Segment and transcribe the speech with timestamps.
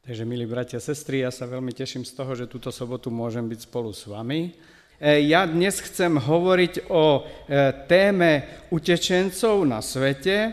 [0.00, 3.44] Takže, milí bratia a sestry, ja sa veľmi teším z toho, že túto sobotu môžem
[3.44, 4.56] byť spolu s vami.
[4.96, 7.22] E, ja dnes chcem hovoriť o e,
[7.84, 10.50] téme utečencov na svete e,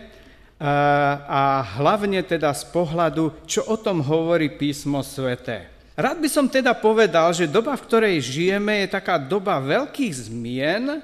[1.32, 5.72] a hlavne teda z pohľadu, čo o tom hovorí písmo sveté.
[5.96, 11.00] Rád by som teda povedal, že doba, v ktorej žijeme, je taká doba veľkých zmien,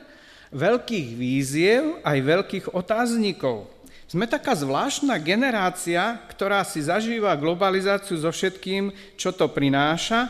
[0.52, 3.73] veľkých víziev aj veľkých otáznikov.
[4.14, 10.30] Sme taká zvláštna generácia, ktorá si zažíva globalizáciu so všetkým, čo to prináša.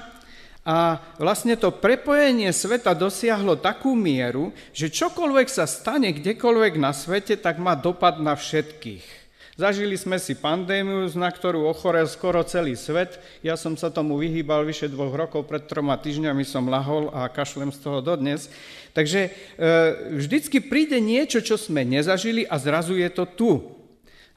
[0.64, 7.36] A vlastne to prepojenie sveta dosiahlo takú mieru, že čokoľvek sa stane kdekoľvek na svete,
[7.36, 9.23] tak má dopad na všetkých.
[9.54, 13.22] Zažili sme si pandémiu, na ktorú ochorel skoro celý svet.
[13.46, 17.70] Ja som sa tomu vyhýbal vyše dvoch rokov, pred troma týždňami som lahol a kašlem
[17.70, 18.50] z toho dodnes.
[18.98, 19.32] Takže e,
[20.18, 23.52] vždycky príde niečo, čo sme nezažili a zrazu je to tu.
[23.54, 23.62] E,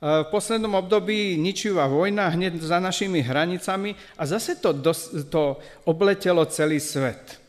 [0.05, 4.77] v poslednom období ničivá vojna hneď za našimi hranicami a zase to,
[5.33, 5.57] to
[5.89, 7.41] obletelo celý svet.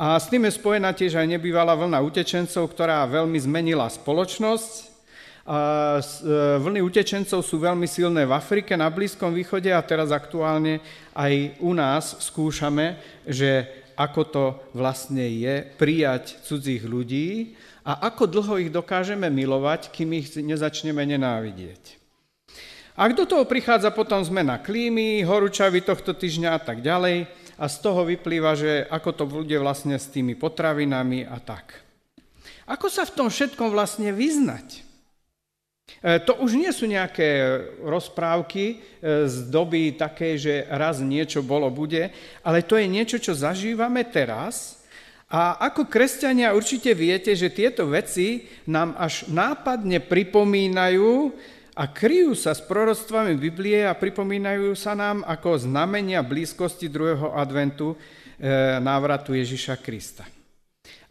[0.00, 4.93] A s tým je spojená tiež aj nebývalá vlna utečencov, ktorá veľmi zmenila spoločnosť,
[5.44, 10.80] vlny utečencov sú veľmi silné v Afrike, na Blízkom východe a teraz aktuálne
[11.12, 12.96] aj u nás skúšame,
[13.28, 20.16] že ako to vlastne je prijať cudzích ľudí a ako dlho ich dokážeme milovať, kým
[20.16, 22.00] ich nezačneme nenávidieť.
[22.94, 27.26] A do toho prichádza potom zmena klímy, horúčavy tohto týždňa a tak ďalej
[27.58, 31.84] a z toho vyplýva, že ako to bude vlastne s tými potravinami a tak.
[32.64, 34.93] Ako sa v tom všetkom vlastne vyznať?
[36.04, 38.76] E, to už nie sú nejaké rozprávky e,
[39.24, 42.12] z doby také, že raz niečo bolo, bude,
[42.44, 44.84] ale to je niečo, čo zažívame teraz.
[45.32, 51.32] A ako kresťania určite viete, že tieto veci nám až nápadne pripomínajú
[51.74, 57.96] a kryjú sa s proroctvami Biblie a pripomínajú sa nám ako znamenia blízkosti druhého adventu
[57.96, 57.96] e,
[58.78, 60.33] návratu Ježiša Krista.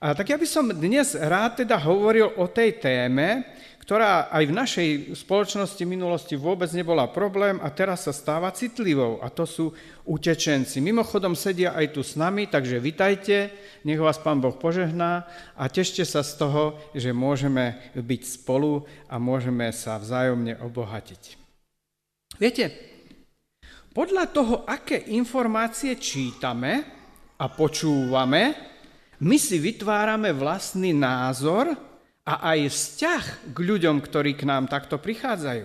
[0.04, 3.48] A tak ja by som dnes rád teda hovoril o tej téme,
[3.80, 9.32] ktorá aj v našej spoločnosti minulosti vôbec nebola problém a teraz sa stáva citlivou a
[9.32, 9.72] to sú
[10.04, 10.84] utečenci.
[10.84, 13.56] Mimochodom sedia aj tu s nami, takže vitajte,
[13.88, 15.24] nech vás Pán Boh požehná
[15.56, 21.40] a tešte sa z toho, že môžeme byť spolu a môžeme sa vzájomne obohatiť.
[22.44, 22.66] Viete,
[23.96, 26.84] podľa toho, aké informácie čítame
[27.40, 28.73] a počúvame,
[29.24, 31.72] my si vytvárame vlastný názor
[32.28, 33.24] a aj vzťah
[33.56, 35.64] k ľuďom, ktorí k nám takto prichádzajú.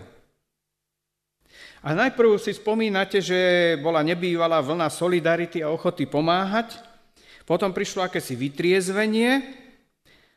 [1.83, 6.75] A najprv si spomínate, že bola nebývalá vlna solidarity a ochoty pomáhať,
[7.47, 9.43] potom prišlo akési vytriezvenie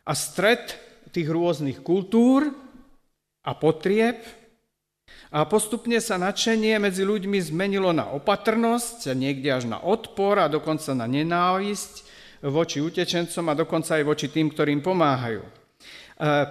[0.05, 0.77] a stred
[1.09, 2.49] tých rôznych kultúr
[3.41, 4.21] a potrieb.
[5.31, 10.91] A postupne sa nadšenie medzi ľuďmi zmenilo na opatrnosť niekde až na odpor a dokonca
[10.91, 12.10] na nenávisť
[12.49, 15.41] voči utečencom a dokonca aj voči tým, ktorým pomáhajú.
[15.45, 15.49] E,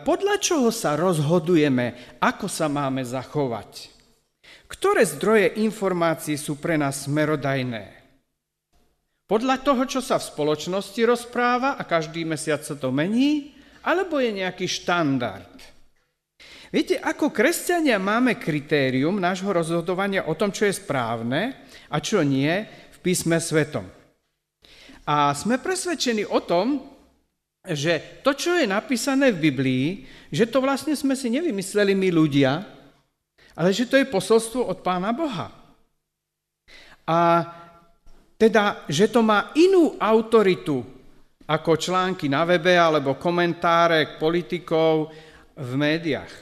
[0.07, 3.91] podľa čoho sa rozhodujeme, ako sa máme zachovať?
[4.71, 7.99] Ktoré zdroje informácií sú pre nás smerodajné?
[9.27, 13.55] Podľa toho, čo sa v spoločnosti rozpráva a každý mesiac sa to mení,
[13.87, 15.55] alebo je nejaký štandard?
[16.71, 22.63] Viete, ako kresťania máme kritérium nášho rozhodovania o tom, čo je správne a čo nie
[22.67, 24.00] v písme svetom.
[25.11, 26.87] A sme presvedčení o tom,
[27.67, 29.87] že to, čo je napísané v Biblii,
[30.31, 32.63] že to vlastne sme si nevymysleli my ľudia,
[33.59, 35.51] ale že to je posolstvo od Pána Boha.
[37.11, 37.19] A
[38.39, 40.87] teda, že to má inú autoritu
[41.51, 45.11] ako články na webe alebo komentáre politikov
[45.59, 46.33] v médiách.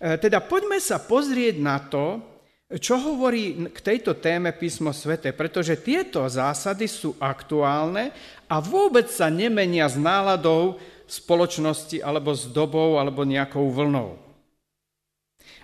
[0.00, 2.18] E, teda poďme sa pozrieť na to,
[2.66, 8.10] čo hovorí k tejto téme písmo svete, pretože tieto zásady sú aktuálne
[8.50, 14.18] a vôbec sa nemenia s náladou spoločnosti alebo s dobou alebo nejakou vlnou.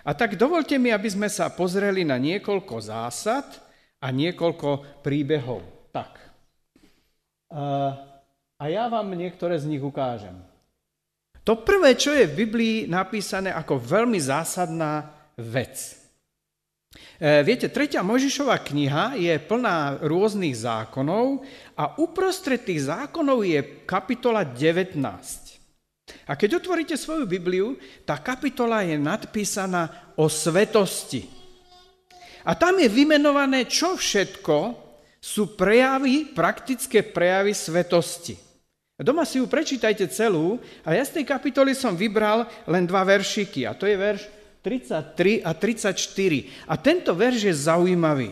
[0.07, 3.59] A tak dovolte mi, aby sme sa pozreli na niekoľko zásad
[3.99, 5.91] a niekoľko príbehov.
[5.91, 6.11] Tak.
[8.59, 10.39] A ja vám niektoré z nich ukážem.
[11.43, 15.75] To prvé, čo je v Biblii napísané ako veľmi zásadná vec–
[17.41, 21.41] viete, tretia Možišová kniha je plná rôznych zákonov
[21.73, 24.99] a uprostred tých zákonov je kapitola 19.
[26.27, 31.25] A keď otvoríte svoju Bibliu, tá kapitola je nadpísaná o svetosti.
[32.43, 34.83] A tam je vymenované, čo všetko
[35.23, 38.35] sú prejavy, praktické prejavy svetosti.
[38.99, 43.63] Doma si ju prečítajte celú a ja z tej kapitoly som vybral len dva veršiky.
[43.63, 46.71] A to je verš 33 a 34.
[46.71, 48.31] A tento verš je zaujímavý.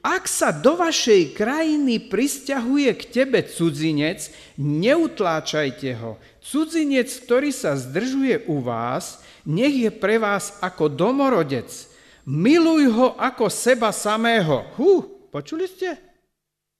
[0.00, 6.16] ak sa do vašej krajiny pristahuje k tebe cudzinec, neutláčajte ho.
[6.40, 11.68] Cudzinec, ktorý sa zdržuje u vás, nech je pre vás ako domorodec.
[12.24, 14.64] Miluj ho ako seba samého.
[14.80, 16.00] Hú, počuli ste?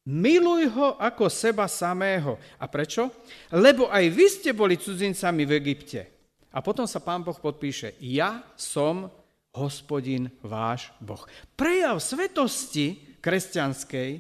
[0.09, 2.41] Miluj ho ako seba samého.
[2.57, 3.13] A prečo?
[3.53, 6.20] Lebo aj vy ste boli cudzincami v Egypte.
[6.51, 9.07] A potom sa pán Boh podpíše, ja som
[9.55, 11.23] hospodin váš Boh.
[11.55, 14.11] Prejav svetosti kresťanskej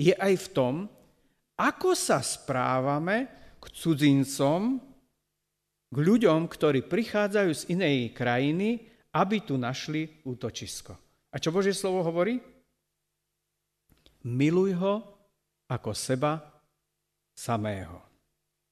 [0.00, 0.74] je aj v tom,
[1.54, 3.28] ako sa správame
[3.60, 4.80] k cudzincom,
[5.94, 10.92] k ľuďom, ktorí prichádzajú z inej krajiny, aby tu našli útočisko.
[11.30, 12.42] A čo Božie slovo hovorí?
[14.26, 14.94] Miluj ho
[15.70, 16.42] ako seba
[17.36, 18.02] samého.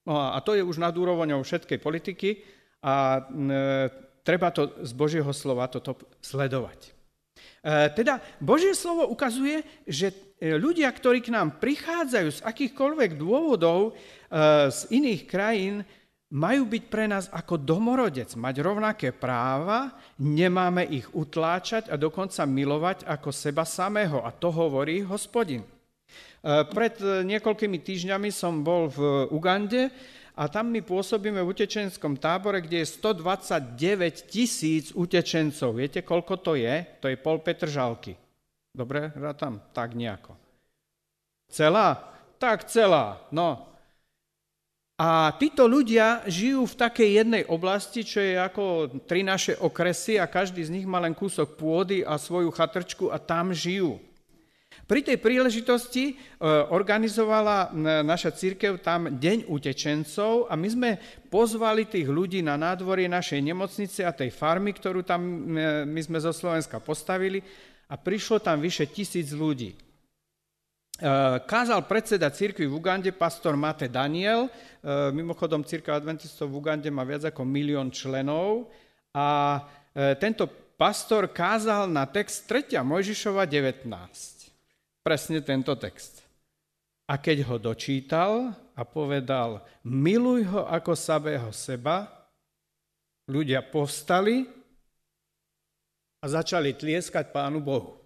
[0.03, 2.31] No a to je už nad úrovňou všetkej politiky
[2.83, 3.25] a e,
[4.27, 6.91] treba to z Božieho slova toto sledovať.
[6.91, 6.91] E,
[7.95, 13.95] teda Božie slovo ukazuje, že e, ľudia, ktorí k nám prichádzajú z akýchkoľvek dôvodov
[14.73, 15.85] z iných krajín,
[16.33, 23.05] majú byť pre nás ako domorodec, mať rovnaké práva, nemáme ich utláčať a dokonca milovať
[23.05, 24.25] ako seba samého.
[24.25, 25.61] A to hovorí hospodin.
[26.41, 29.93] Pred niekoľkými týždňami som bol v Ugande
[30.33, 35.77] a tam my pôsobíme v utečenskom tábore, kde je 129 tisíc utečencov.
[35.77, 36.89] Viete, koľko to je?
[37.05, 38.17] To je pol Petržalky.
[38.73, 40.33] Dobre, tam tak nejako.
[41.53, 42.01] Celá?
[42.41, 43.69] Tak celá, no.
[44.97, 48.65] A títo ľudia žijú v takej jednej oblasti, čo je ako
[49.05, 53.21] tri naše okresy a každý z nich má len kúsok pôdy a svoju chatrčku a
[53.21, 54.01] tam žijú.
[54.93, 56.15] Pri tej príležitosti e,
[56.69, 57.73] organizovala
[58.05, 60.91] naša církev tam Deň utečencov a my sme
[61.33, 66.21] pozvali tých ľudí na nádvorie našej nemocnice a tej farmy, ktorú tam e, my sme
[66.21, 67.41] zo Slovenska postavili
[67.89, 69.73] a prišlo tam vyše tisíc ľudí.
[69.73, 69.77] E,
[71.41, 74.53] kázal predseda církvy v Ugande, pastor Mate Daniel.
[75.17, 78.69] Mimochodom, církev adventistov v Ugande má viac ako milión členov
[79.17, 79.57] a
[80.21, 82.77] tento pastor kázal na text 3.
[82.83, 84.42] Mojžišova 19
[85.03, 86.23] presne tento text.
[87.11, 92.09] A keď ho dočítal a povedal, miluj ho ako samého seba,
[93.29, 94.47] ľudia povstali
[96.23, 97.99] a začali tlieskať Pánu Bohu.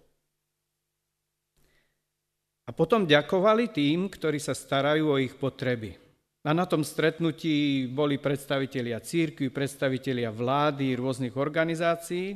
[2.67, 5.95] A potom ďakovali tým, ktorí sa starajú o ich potreby.
[6.43, 12.35] A na tom stretnutí boli predstavitelia církvy, predstavitelia vlády, rôznych organizácií,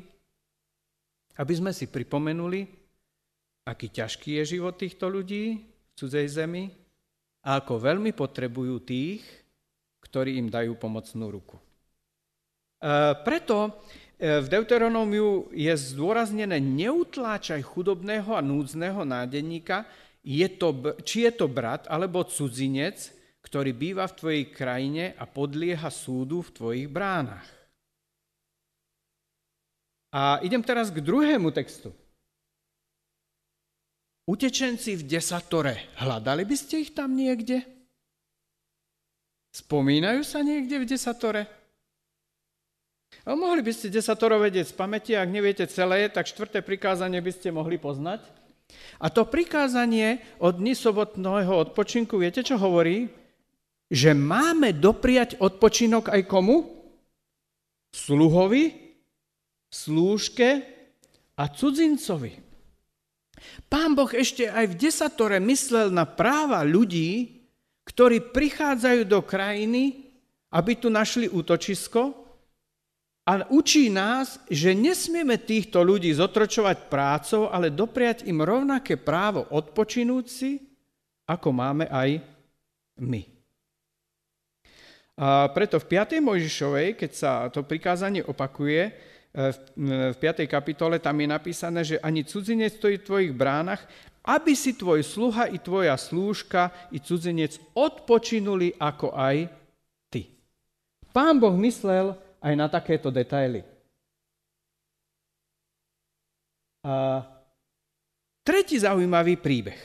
[1.36, 2.81] aby sme si pripomenuli,
[3.66, 6.74] aký ťažký je život týchto ľudí v cudzej zemi
[7.46, 9.22] a ako veľmi potrebujú tých,
[10.02, 11.58] ktorí im dajú pomocnú ruku.
[11.58, 11.63] E,
[13.22, 13.69] preto
[14.18, 19.86] e, v Deuteronómiu je zdôraznené neutláčaj chudobného a núdzneho nádenníka,
[20.22, 23.10] je to, či je to brat alebo cudzinec,
[23.42, 27.46] ktorý býva v tvojej krajine a podlieha súdu v tvojich bránach.
[30.13, 31.96] A idem teraz k druhému textu.
[34.31, 37.68] Utečenci v desatore, hľadali by ste ich tam niekde?
[39.51, 41.51] Spomínajú sa niekde v desatore?
[43.28, 47.31] A mohli by ste desatoro vedieť z pamäti, ak neviete celé, tak štvrté prikázanie by
[47.36, 48.24] ste mohli poznať.
[49.04, 53.12] A to prikázanie od dni sobotného odpočinku, viete, čo hovorí?
[53.91, 56.72] Že máme dopriať odpočinok aj komu?
[57.91, 58.96] Sluhovi,
[59.67, 60.63] slúžke
[61.36, 62.50] a cudzincovi.
[63.67, 67.41] Pán Boh ešte aj v desatore myslel na práva ľudí,
[67.88, 70.12] ktorí prichádzajú do krajiny,
[70.51, 72.21] aby tu našli útočisko
[73.25, 80.60] a učí nás, že nesmieme týchto ľudí zotročovať prácou, ale dopriať im rovnaké právo odpočinúci,
[81.29, 82.19] ako máme aj
[83.00, 83.21] my.
[85.21, 86.17] A preto v 5.
[86.17, 88.89] Mojžišovej, keď sa to prikázanie opakuje,
[89.31, 90.43] v 5.
[90.43, 93.88] kapitole tam je napísané, že ani cudzinec stojí v tvojich bránach,
[94.27, 99.50] aby si tvoj sluha i tvoja slúžka i cudzinec odpočinuli ako aj
[100.11, 100.29] ty.
[101.09, 103.65] Pán Boh myslel aj na takéto detaily.
[106.85, 107.25] A
[108.45, 109.79] tretí zaujímavý príbeh.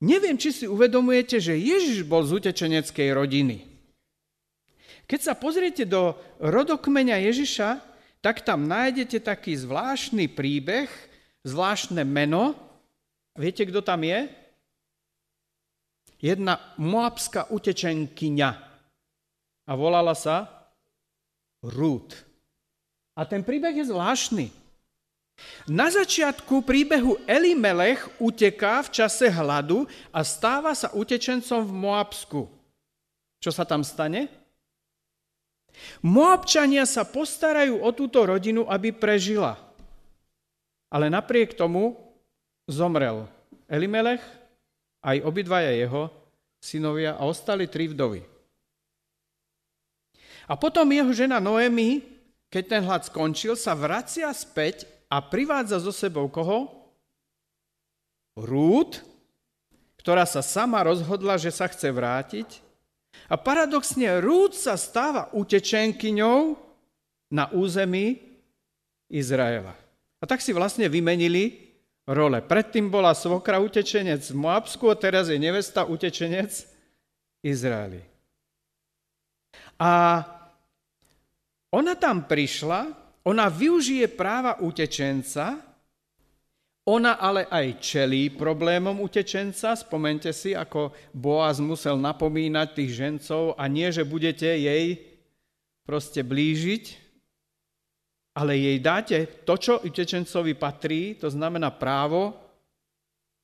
[0.00, 3.69] Neviem, či si uvedomujete, že Ježiš bol z utečeneckej rodiny.
[5.10, 7.82] Keď sa pozriete do rodokmeňa Ježiša,
[8.22, 10.86] tak tam nájdete taký zvláštny príbeh,
[11.42, 12.54] zvláštne meno.
[13.34, 14.30] Viete, kto tam je?
[16.22, 18.50] Jedna moabská utečenkyňa.
[19.66, 20.46] A volala sa
[21.58, 22.14] Rút.
[23.18, 24.46] A ten príbeh je zvláštny.
[25.66, 32.40] Na začiatku príbehu Elimelech uteká v čase hladu a stáva sa utečencom v Moabsku.
[33.42, 34.39] Čo sa tam stane?
[36.04, 39.56] Moabčania sa postarajú o túto rodinu, aby prežila.
[40.90, 41.96] Ale napriek tomu
[42.66, 43.26] zomrel
[43.70, 44.22] Elimelech,
[45.00, 46.12] aj obidvaja jeho
[46.60, 48.20] synovia a ostali tri vdovy.
[50.50, 52.02] A potom jeho žena Noemi,
[52.50, 56.66] keď ten hlad skončil, sa vracia späť a privádza so sebou koho?
[58.34, 59.02] Rút,
[60.02, 62.48] ktorá sa sama rozhodla, že sa chce vrátiť.
[63.30, 66.58] A paradoxne Rút sa stáva utečenkyňou
[67.30, 68.18] na území
[69.06, 69.74] Izraela.
[70.20, 71.70] A tak si vlastne vymenili
[72.10, 72.42] role.
[72.42, 76.50] Predtým bola svokra utečenec v Moabsku a teraz je nevesta utečenec
[77.46, 78.02] Izraeli.
[79.80, 80.22] A
[81.70, 82.90] ona tam prišla,
[83.24, 85.69] ona využije práva utečenca,
[86.88, 89.76] ona ale aj čelí problémom utečenca.
[89.76, 94.96] Spomente si, ako Boaz musel napomínať tých žencov a nie, že budete jej
[95.84, 96.84] proste blížiť,
[98.38, 102.32] ale jej dáte to, čo utečencovi patrí, to znamená právo,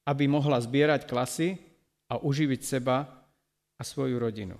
[0.07, 1.59] aby mohla zbierať klasy
[2.07, 3.05] a uživiť seba
[3.77, 4.57] a svoju rodinu.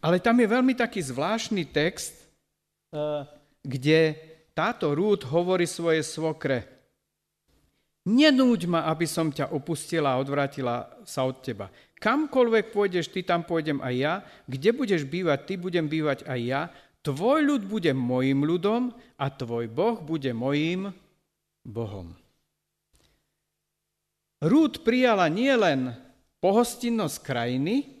[0.00, 2.14] Ale tam je veľmi taký zvláštny text,
[2.94, 3.26] eh,
[3.60, 4.16] kde
[4.56, 6.79] táto Rút hovorí svoje svokre.
[8.08, 11.68] Nenúď ma, aby som ťa opustila a odvrátila sa od teba.
[12.00, 14.14] Kamkoľvek pôjdeš, ty tam pôjdem aj ja.
[14.48, 16.62] Kde budeš bývať, ty budem bývať aj ja.
[17.04, 20.92] Tvoj ľud bude mojim ľudom a tvoj Boh bude mojim
[21.60, 22.16] Bohom.
[24.40, 25.92] Rút prijala nielen
[26.40, 28.00] pohostinnosť krajiny,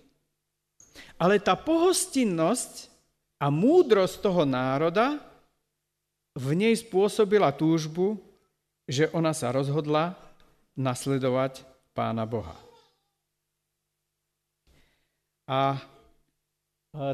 [1.20, 2.88] ale tá pohostinnosť
[3.36, 5.20] a múdrosť toho národa
[6.32, 8.16] v nej spôsobila túžbu,
[8.90, 10.18] že ona sa rozhodla
[10.74, 11.62] nasledovať
[11.94, 12.58] pána Boha.
[15.46, 15.78] A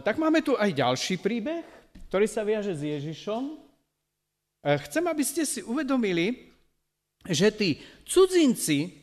[0.00, 1.64] tak máme tu aj ďalší príbeh,
[2.08, 3.60] ktorý sa viaže s Ježišom.
[4.64, 6.48] Chcem, aby ste si uvedomili,
[7.28, 7.76] že tí
[8.08, 8.96] cudzinci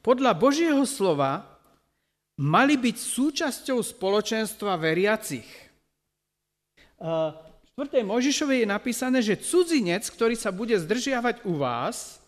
[0.00, 1.44] podľa Božieho slova
[2.40, 5.48] mali byť súčasťou spoločenstva veriacich.
[7.78, 8.02] V 4.
[8.02, 12.18] Možišovej je napísané, že cudzinec, ktorý sa bude zdržiavať u vás,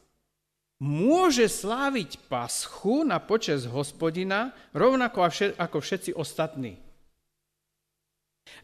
[0.78, 5.26] môže sláviť paschu na počes hospodina, rovnako
[5.58, 6.78] ako všetci ostatní.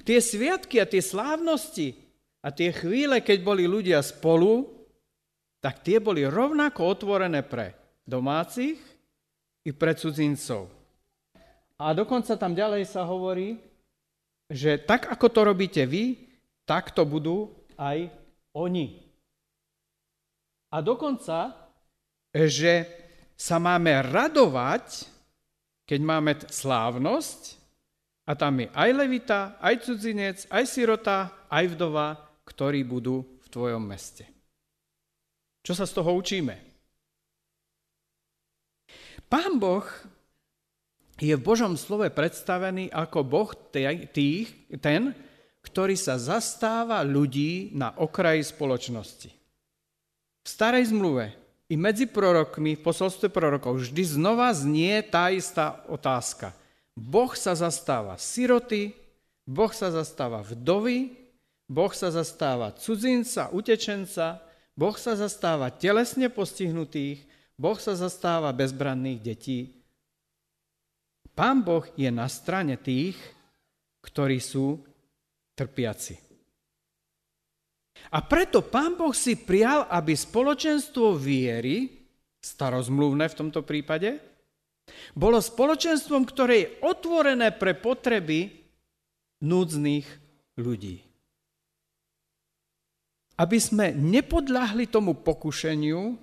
[0.07, 1.99] Tie sviatky a tie slávnosti
[2.39, 4.71] a tie chvíle, keď boli ľudia spolu,
[5.59, 7.75] tak tie boli rovnako otvorené pre
[8.07, 8.79] domácich
[9.67, 10.71] i pre cudzincov.
[11.83, 13.59] A dokonca tam ďalej sa hovorí,
[14.47, 16.26] že tak ako to robíte vy,
[16.67, 18.11] tak to budú aj
[18.53, 19.01] oni.
[20.75, 21.55] A dokonca,
[22.35, 22.85] že
[23.39, 25.07] sa máme radovať,
[25.87, 27.57] keď máme slávnosť,
[28.27, 33.87] a tam je aj levita, aj cudzinec, aj sirota, aj vdova, ktorí budú v tvojom
[33.87, 34.27] meste.
[35.63, 36.55] Čo sa z toho učíme?
[39.31, 39.87] Pán Boh
[41.23, 44.51] je v Božom slove predstavený ako Boh tých,
[44.83, 45.15] ten,
[45.77, 49.29] ktorý sa zastáva ľudí na okraji spoločnosti.
[49.29, 51.37] V starej zmluve
[51.69, 56.57] i medzi prorokmi, v posolstve prorokov, vždy znova znie tá istá otázka.
[56.97, 58.97] Boh sa zastáva siroty,
[59.45, 61.13] Boh sa zastáva vdovy,
[61.69, 64.41] Boh sa zastáva cudzinca, utečenca,
[64.73, 67.21] Boh sa zastáva telesne postihnutých,
[67.61, 69.77] Boh sa zastáva bezbranných detí
[71.37, 73.21] Pán Boh je na strane tých,
[74.01, 74.81] ktorí sú
[75.57, 76.15] trpiaci.
[78.13, 81.91] A preto Pán Boh si prial, aby spoločenstvo viery,
[82.39, 84.21] starozmluvné v tomto prípade,
[85.17, 88.55] bolo spoločenstvom, ktoré je otvorené pre potreby
[89.43, 90.07] núdznych
[90.61, 91.03] ľudí.
[93.37, 96.17] Aby sme nepodľahli tomu pokušeniu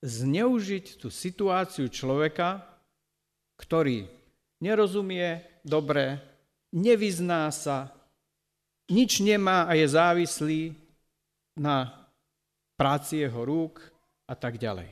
[0.00, 2.64] zneužiť tú situáciu človeka,
[3.60, 4.08] ktorý
[4.64, 6.18] nerozumie dobre,
[6.72, 7.92] nevyzná sa,
[8.90, 10.62] nič nemá a je závislý
[11.56, 12.06] na
[12.74, 13.80] práci jeho rúk
[14.26, 14.90] a tak ďalej.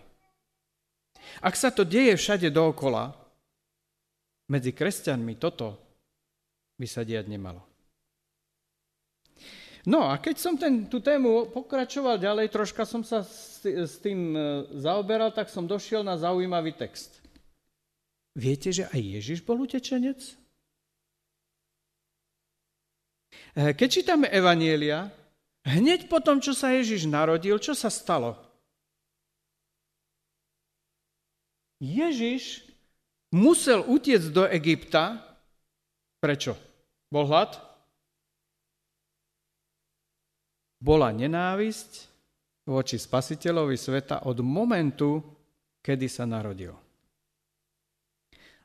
[1.43, 3.13] Ak sa to deje všade dookola,
[4.49, 5.77] medzi kresťanmi toto
[6.79, 7.69] by sa diať nemalo.
[9.89, 13.65] No a keď som ten, tú tému pokračoval ďalej, troška som sa s,
[14.05, 14.41] tým e,
[14.77, 17.25] zaoberal, tak som došiel na zaujímavý text.
[18.37, 20.21] Viete, že aj Ježiš bol utečenec?
[23.59, 25.11] Keď čítame Evanielia,
[25.69, 28.41] Hneď po tom, čo sa Ježiš narodil, čo sa stalo?
[31.77, 32.65] Ježiš
[33.37, 35.21] musel utiecť do Egypta.
[36.25, 36.57] Prečo?
[37.13, 37.61] Bol hlad?
[40.81, 42.09] Bola nenávisť
[42.65, 45.21] voči spasiteľovi sveta od momentu,
[45.85, 46.73] kedy sa narodil.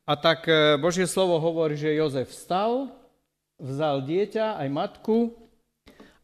[0.04, 2.92] A tak e, Božie slovo hovorí, že Jozef vstal,
[3.60, 5.33] vzal dieťa aj matku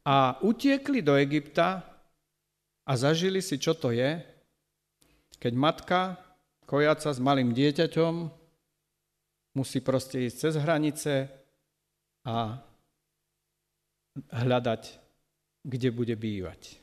[0.05, 1.86] a utiekli do Egypta
[2.86, 4.17] a zažili si, čo to je,
[5.38, 6.01] keď matka,
[6.65, 8.13] kojaca s malým dieťaťom,
[9.57, 11.13] musí proste ísť cez hranice
[12.25, 12.59] a
[14.29, 14.83] hľadať,
[15.63, 16.77] kde bude bývať.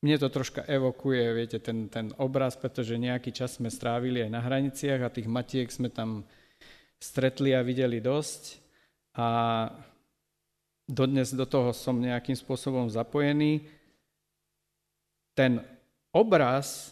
[0.00, 4.40] Mne to troška evokuje, viete, ten, ten obraz, pretože nejaký čas sme strávili aj na
[4.40, 6.24] hraniciach a tých matiek sme tam
[6.96, 8.42] stretli a videli dosť
[9.20, 9.28] a
[10.90, 13.62] dodnes do toho som nejakým spôsobom zapojený.
[15.38, 15.62] Ten
[16.10, 16.90] obraz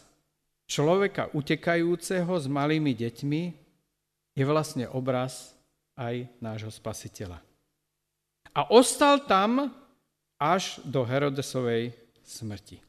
[0.65, 3.43] človeka utekajúceho s malými deťmi
[4.39, 5.51] je vlastne obraz
[5.99, 7.43] aj nášho spasiteľa.
[8.55, 9.69] A ostal tam
[10.39, 11.91] až do Herodesovej
[12.23, 12.79] smrti.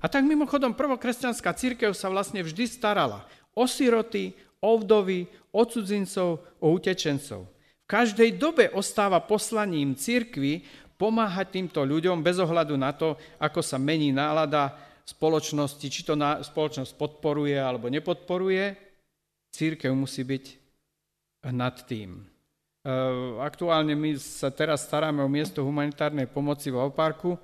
[0.00, 6.40] A tak mimochodom prvokresťanská církev sa vlastne vždy starala o siroty, o vdovy, o cudzincov,
[6.60, 7.48] o utečencov.
[7.86, 10.66] V každej dobe ostáva poslaním církvy
[10.98, 14.74] pomáhať týmto ľuďom bez ohľadu na to, ako sa mení nálada
[15.06, 18.74] spoločnosti, či to na, spoločnosť podporuje alebo nepodporuje.
[19.54, 20.44] Církev musí byť
[21.54, 22.26] nad tým.
[22.82, 22.92] E,
[23.38, 27.38] aktuálne my sa teraz staráme o miesto humanitárnej pomoci v Oparku.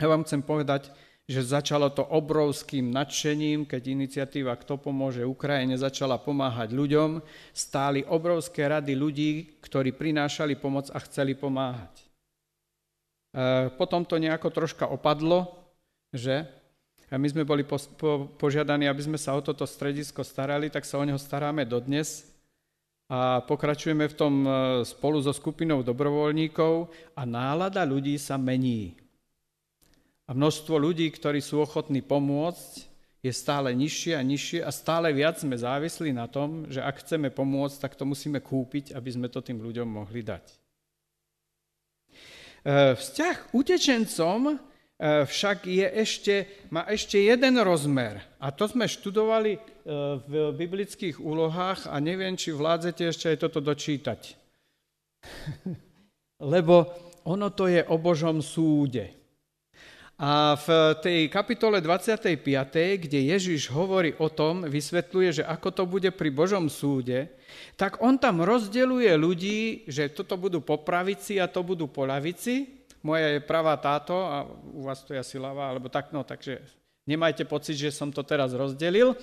[0.00, 0.88] Ja vám chcem povedať,
[1.28, 7.20] že začalo to obrovským nadšením, keď iniciatíva Kto pomôže Ukrajine začala pomáhať ľuďom.
[7.52, 11.92] Stáli obrovské rady ľudí, ktorí prinášali pomoc a chceli pomáhať.
[12.00, 12.04] E,
[13.76, 15.52] potom to nejako troška opadlo,
[16.16, 16.48] že
[17.12, 20.88] a my sme boli po, po, požiadaní, aby sme sa o toto stredisko starali, tak
[20.88, 22.24] sa o neho staráme dodnes
[23.08, 24.48] a pokračujeme v tom e,
[24.84, 29.07] spolu so skupinou dobrovoľníkov a nálada ľudí sa mení.
[30.28, 32.88] A množstvo ľudí, ktorí sú ochotní pomôcť,
[33.18, 37.34] je stále nižšie a nižšie a stále viac sme závislí na tom, že ak chceme
[37.34, 40.44] pomôcť, tak to musíme kúpiť, aby sme to tým ľuďom mohli dať.
[42.62, 44.56] E, vzťah k utečencom e,
[45.26, 46.34] však je ešte,
[46.70, 48.22] má ešte jeden rozmer.
[48.38, 49.60] A to sme študovali e,
[50.22, 54.20] v biblických úlohách a neviem, či vládzete ešte aj toto dočítať.
[56.54, 56.86] Lebo
[57.26, 59.17] ono to je o Božom súde.
[60.18, 62.42] A v tej kapitole 25.,
[63.06, 67.30] kde Ježiš hovorí o tom, vysvetľuje, že ako to bude pri Božom súde,
[67.78, 72.66] tak on tam rozdeluje ľudí, že toto budú po pravici a to budú po lavici.
[73.06, 74.42] Moja je pravá táto a
[74.74, 76.66] u vás to je asi ľavá, alebo tak, no, takže
[77.06, 79.14] nemajte pocit, že som to teraz rozdelil,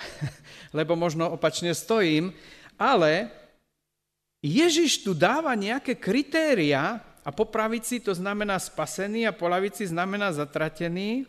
[0.78, 2.32] lebo možno opačne stojím,
[2.80, 3.28] ale
[4.40, 10.28] Ježiš tu dáva nejaké kritéria, a po pravici to znamená spasený a po lavici znamená
[10.28, 11.24] zatratený.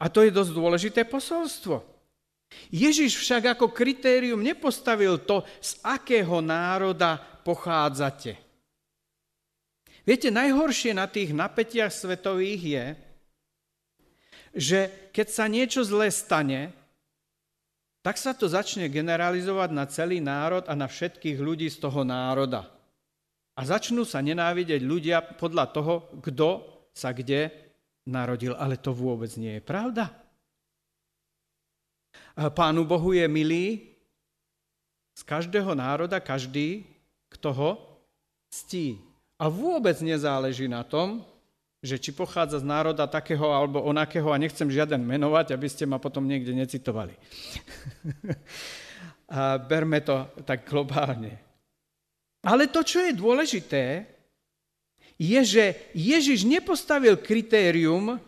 [0.00, 1.84] A to je dosť dôležité posolstvo.
[2.72, 8.36] Ježiš však ako kritérium nepostavil to, z akého národa pochádzate.
[10.02, 12.86] Viete, najhoršie na tých napätiach svetových je,
[14.52, 14.80] že
[15.14, 16.74] keď sa niečo zlé stane,
[18.02, 22.66] tak sa to začne generalizovať na celý národ a na všetkých ľudí z toho národa.
[23.62, 27.46] A začnú sa nenávidieť ľudia podľa toho, kto sa kde
[28.10, 28.58] narodil.
[28.58, 30.10] Ale to vôbec nie je pravda.
[32.34, 33.94] Pánu Bohu je milý
[35.14, 36.82] z každého národa každý,
[37.30, 37.70] kto ho
[38.50, 38.98] ctí.
[39.38, 41.22] A vôbec nezáleží na tom,
[41.78, 46.02] že či pochádza z národa takého alebo onakého, a nechcem žiaden menovať, aby ste ma
[46.02, 47.14] potom niekde necitovali.
[49.38, 51.51] a berme to tak globálne.
[52.42, 54.12] Ale to, čo je dôležité,
[55.14, 58.18] je, že Ježiš nepostavil kritérium,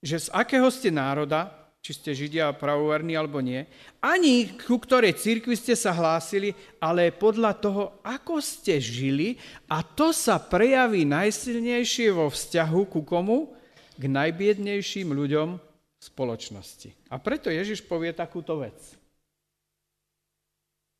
[0.00, 1.52] že z akého ste národa,
[1.84, 3.68] či ste Židia pravoverní alebo nie,
[4.00, 9.36] ani ku ktorej cirkvi ste sa hlásili, ale podľa toho, ako ste žili
[9.68, 13.52] a to sa prejaví najsilnejšie vo vzťahu ku komu?
[13.98, 16.94] K najbiednejším ľuďom v spoločnosti.
[17.10, 18.78] A preto Ježiš povie takúto vec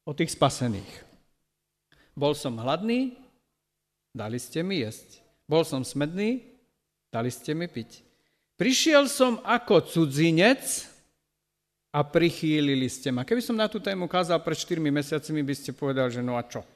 [0.02, 1.07] o tých spasených.
[2.18, 3.14] Bol som hladný,
[4.10, 5.22] dali ste mi jesť.
[5.46, 6.42] Bol som smedný,
[7.14, 8.02] dali ste mi piť.
[8.58, 10.90] Prišiel som ako cudzinec
[11.94, 13.22] a prichýlili ste ma.
[13.22, 16.42] Keby som na tú tému kázal pred 4 mesiacmi, by ste povedali, že no a
[16.42, 16.66] čo?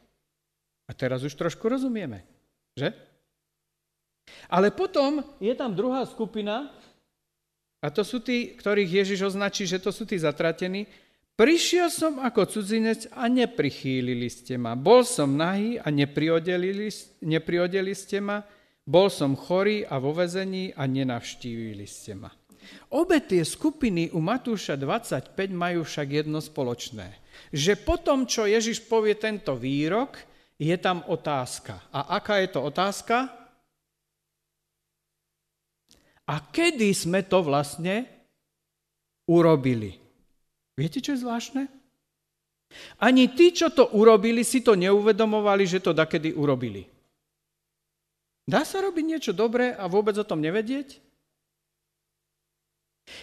[0.87, 2.23] A teraz už trošku rozumieme,
[2.79, 2.95] že?
[4.47, 6.71] Ale potom je tam druhá skupina,
[7.83, 10.87] a to sú tí, ktorých Ježiš označí, že to sú tí zatratení.
[11.33, 14.77] Prišiel som ako cudzinec a neprichýlili ste ma.
[14.77, 16.93] Bol som nahý a nepriodeli,
[17.25, 18.45] nepriodeli ste ma.
[18.85, 22.29] Bol som chorý a vo vezení a nenavštívili ste ma.
[22.93, 27.17] Obe tie skupiny u Matúša 25 majú však jedno spoločné.
[27.49, 30.21] Že po tom, čo Ježiš povie tento výrok,
[30.61, 31.81] je tam otázka.
[31.91, 33.33] A aká je to otázka?
[36.29, 38.05] A kedy sme to vlastne
[39.27, 40.02] urobili?
[40.83, 41.71] Viete, čo je zvláštne?
[42.99, 46.91] Ani tí, čo to urobili, si to neuvedomovali, že to dakedy urobili.
[48.43, 50.99] Dá sa robiť niečo dobré a vôbec o tom nevedieť?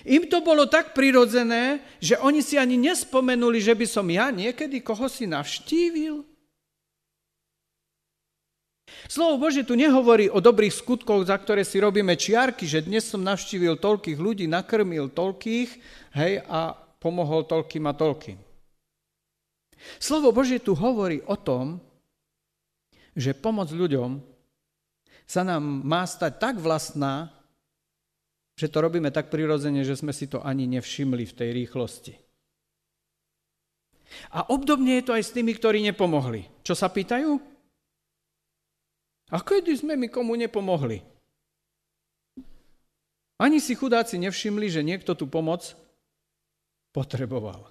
[0.08, 4.80] Im to bolo tak prirodzené, že oni si ani nespomenuli, že by som ja niekedy
[4.80, 6.24] koho si navštívil.
[9.12, 13.20] Slovo Bože tu nehovorí o dobrých skutkoch, za ktoré si robíme čiarky, že dnes som
[13.20, 15.70] navštívil toľkých ľudí, nakrmil toľkých
[16.16, 18.38] hej, a pomohol toľkým a toľkým.
[19.98, 21.80] Slovo Bože tu hovorí o tom,
[23.16, 24.20] že pomoc ľuďom
[25.24, 27.32] sa nám má stať tak vlastná,
[28.60, 32.14] že to robíme tak prirodzene, že sme si to ani nevšimli v tej rýchlosti.
[34.36, 36.44] A obdobne je to aj s tými, ktorí nepomohli.
[36.66, 37.40] Čo sa pýtajú?
[39.30, 41.06] A kedy sme mi komu nepomohli?
[43.40, 45.78] Ani si chudáci nevšimli, že niekto tú pomoc
[46.96, 47.68] potreboval.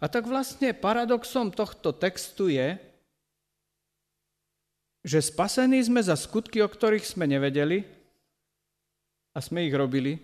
[0.00, 2.76] A tak vlastne paradoxom tohto textu je,
[5.06, 7.86] že spasení sme za skutky, o ktorých sme nevedeli
[9.32, 10.18] a sme ich robili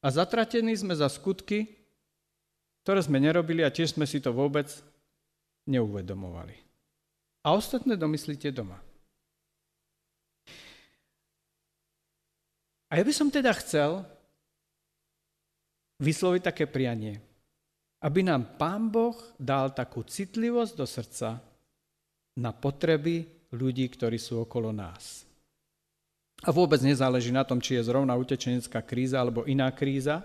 [0.00, 1.68] a zatratení sme za skutky,
[2.86, 4.70] ktoré sme nerobili a tiež sme si to vôbec
[5.66, 6.66] neuvedomovali
[7.46, 8.82] a ostatné domyslíte doma.
[12.90, 14.02] A ja by som teda chcel
[16.00, 17.20] vysloviť také prianie,
[18.04, 21.40] aby nám Pán Boh dal takú citlivosť do srdca
[22.36, 23.24] na potreby
[23.56, 25.24] ľudí, ktorí sú okolo nás.
[26.44, 30.20] A vôbec nezáleží na tom, či je zrovna utečenecká kríza alebo iná kríza.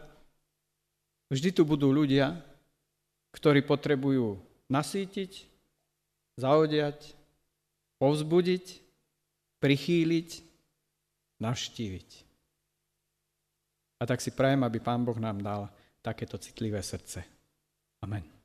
[1.32, 2.36] Vždy tu budú ľudia,
[3.32, 4.36] ktorí potrebujú
[4.68, 5.48] nasítiť,
[6.36, 7.16] zaodiať,
[7.96, 8.66] povzbudiť,
[9.64, 10.30] prichýliť,
[11.40, 12.31] navštíviť.
[14.02, 15.70] A tak si prajem, aby Pán Boh nám dal
[16.02, 17.22] takéto citlivé srdce.
[18.02, 18.41] Amen.